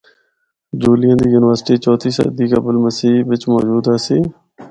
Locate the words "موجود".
3.51-3.83